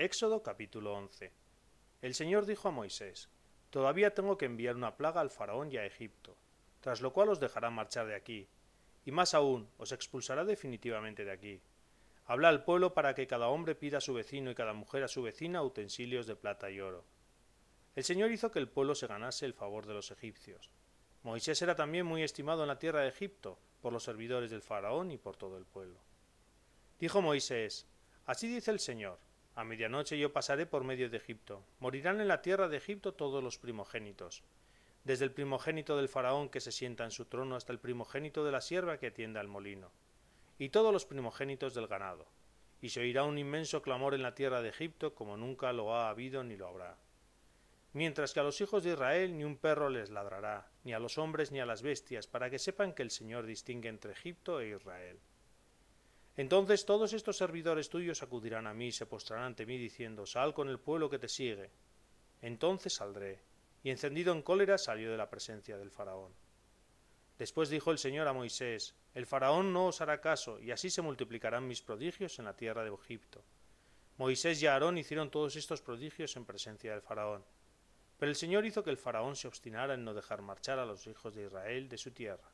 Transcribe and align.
Éxodo 0.00 0.42
capítulo 0.42 0.94
11 0.94 1.30
El 2.00 2.14
Señor 2.14 2.46
dijo 2.46 2.68
a 2.68 2.70
Moisés, 2.70 3.28
Todavía 3.68 4.14
tengo 4.14 4.38
que 4.38 4.46
enviar 4.46 4.74
una 4.74 4.96
plaga 4.96 5.20
al 5.20 5.28
faraón 5.28 5.70
y 5.70 5.76
a 5.76 5.84
Egipto, 5.84 6.38
tras 6.80 7.02
lo 7.02 7.12
cual 7.12 7.28
os 7.28 7.38
dejará 7.38 7.68
marchar 7.68 8.06
de 8.06 8.14
aquí, 8.14 8.48
y 9.04 9.12
más 9.12 9.34
aún, 9.34 9.68
os 9.76 9.92
expulsará 9.92 10.46
definitivamente 10.46 11.26
de 11.26 11.32
aquí. 11.32 11.62
Habla 12.24 12.48
al 12.48 12.64
pueblo 12.64 12.94
para 12.94 13.14
que 13.14 13.26
cada 13.26 13.48
hombre 13.48 13.74
pida 13.74 13.98
a 13.98 14.00
su 14.00 14.14
vecino 14.14 14.50
y 14.50 14.54
cada 14.54 14.72
mujer 14.72 15.02
a 15.02 15.08
su 15.08 15.20
vecina 15.20 15.62
utensilios 15.62 16.26
de 16.26 16.34
plata 16.34 16.70
y 16.70 16.80
oro. 16.80 17.04
El 17.94 18.02
Señor 18.02 18.32
hizo 18.32 18.50
que 18.50 18.58
el 18.58 18.70
pueblo 18.70 18.94
se 18.94 19.06
ganase 19.06 19.44
el 19.44 19.52
favor 19.52 19.84
de 19.84 19.92
los 19.92 20.10
egipcios. 20.10 20.70
Moisés 21.24 21.60
era 21.60 21.74
también 21.74 22.06
muy 22.06 22.22
estimado 22.22 22.62
en 22.62 22.68
la 22.68 22.78
tierra 22.78 23.02
de 23.02 23.08
Egipto, 23.08 23.58
por 23.82 23.92
los 23.92 24.04
servidores 24.04 24.50
del 24.50 24.62
faraón 24.62 25.10
y 25.10 25.18
por 25.18 25.36
todo 25.36 25.58
el 25.58 25.66
pueblo. 25.66 26.00
Dijo 26.98 27.20
Moisés, 27.20 27.86
Así 28.24 28.48
dice 28.48 28.70
el 28.70 28.80
Señor, 28.80 29.18
a 29.60 29.64
medianoche 29.64 30.18
yo 30.18 30.32
pasaré 30.32 30.64
por 30.64 30.84
medio 30.84 31.10
de 31.10 31.18
Egipto. 31.18 31.62
Morirán 31.80 32.20
en 32.22 32.28
la 32.28 32.40
tierra 32.40 32.68
de 32.68 32.78
Egipto 32.78 33.12
todos 33.12 33.44
los 33.44 33.58
primogénitos, 33.58 34.42
desde 35.04 35.26
el 35.26 35.32
primogénito 35.32 35.98
del 35.98 36.08
faraón 36.08 36.48
que 36.48 36.60
se 36.60 36.72
sienta 36.72 37.04
en 37.04 37.10
su 37.10 37.26
trono 37.26 37.56
hasta 37.56 37.72
el 37.72 37.78
primogénito 37.78 38.42
de 38.42 38.52
la 38.52 38.62
sierva 38.62 38.96
que 38.96 39.08
atienda 39.08 39.38
al 39.38 39.48
molino, 39.48 39.92
y 40.58 40.70
todos 40.70 40.94
los 40.94 41.04
primogénitos 41.04 41.74
del 41.74 41.88
ganado. 41.88 42.26
Y 42.80 42.88
se 42.88 43.00
oirá 43.00 43.24
un 43.24 43.36
inmenso 43.36 43.82
clamor 43.82 44.14
en 44.14 44.22
la 44.22 44.34
tierra 44.34 44.62
de 44.62 44.70
Egipto 44.70 45.14
como 45.14 45.36
nunca 45.36 45.74
lo 45.74 45.94
ha 45.94 46.08
habido 46.08 46.42
ni 46.42 46.56
lo 46.56 46.66
habrá. 46.66 46.96
Mientras 47.92 48.32
que 48.32 48.40
a 48.40 48.44
los 48.44 48.58
hijos 48.62 48.82
de 48.82 48.92
Israel 48.92 49.36
ni 49.36 49.44
un 49.44 49.58
perro 49.58 49.90
les 49.90 50.08
ladrará, 50.08 50.70
ni 50.84 50.94
a 50.94 50.98
los 50.98 51.18
hombres 51.18 51.52
ni 51.52 51.60
a 51.60 51.66
las 51.66 51.82
bestias, 51.82 52.26
para 52.26 52.48
que 52.48 52.58
sepan 52.58 52.94
que 52.94 53.02
el 53.02 53.10
Señor 53.10 53.44
distingue 53.44 53.90
entre 53.90 54.12
Egipto 54.12 54.58
e 54.58 54.70
Israel. 54.70 55.18
Entonces 56.36 56.86
todos 56.86 57.12
estos 57.12 57.36
servidores 57.36 57.88
tuyos 57.88 58.22
acudirán 58.22 58.66
a 58.66 58.74
mí 58.74 58.86
y 58.86 58.92
se 58.92 59.06
postrarán 59.06 59.46
ante 59.46 59.66
mí 59.66 59.76
diciendo, 59.76 60.26
Sal 60.26 60.54
con 60.54 60.68
el 60.68 60.78
pueblo 60.78 61.10
que 61.10 61.18
te 61.18 61.28
sigue. 61.28 61.70
Entonces 62.40 62.94
saldré. 62.94 63.42
Y 63.82 63.90
encendido 63.90 64.32
en 64.32 64.42
cólera 64.42 64.78
salió 64.78 65.10
de 65.10 65.16
la 65.16 65.30
presencia 65.30 65.78
del 65.78 65.90
faraón. 65.90 66.32
Después 67.38 67.70
dijo 67.70 67.90
el 67.90 67.98
Señor 67.98 68.28
a 68.28 68.34
Moisés, 68.34 68.94
El 69.14 69.26
faraón 69.26 69.72
no 69.72 69.86
os 69.86 70.00
hará 70.02 70.20
caso, 70.20 70.60
y 70.60 70.70
así 70.70 70.90
se 70.90 71.00
multiplicarán 71.00 71.66
mis 71.66 71.80
prodigios 71.80 72.38
en 72.38 72.44
la 72.44 72.56
tierra 72.56 72.84
de 72.84 72.92
Egipto. 72.92 73.42
Moisés 74.18 74.62
y 74.62 74.66
Aarón 74.66 74.98
hicieron 74.98 75.30
todos 75.30 75.56
estos 75.56 75.80
prodigios 75.80 76.36
en 76.36 76.44
presencia 76.44 76.92
del 76.92 77.00
faraón. 77.00 77.42
Pero 78.18 78.28
el 78.28 78.36
Señor 78.36 78.66
hizo 78.66 78.84
que 78.84 78.90
el 78.90 78.98
faraón 78.98 79.34
se 79.34 79.48
obstinara 79.48 79.94
en 79.94 80.04
no 80.04 80.12
dejar 80.12 80.42
marchar 80.42 80.78
a 80.78 80.84
los 80.84 81.06
hijos 81.06 81.34
de 81.34 81.46
Israel 81.46 81.88
de 81.88 81.96
su 81.96 82.10
tierra. 82.10 82.52